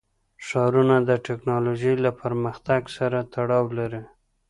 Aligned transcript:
ښارونه 0.47 0.95
د 1.09 1.11
تکنالوژۍ 1.27 1.93
له 2.05 2.11
پرمختګ 2.21 2.81
سره 2.97 3.17
تړاو 3.33 3.65
لري. 3.77 4.03